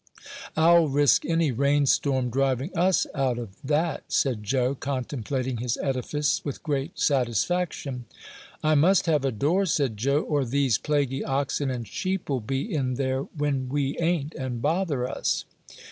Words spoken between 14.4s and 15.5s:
bother us."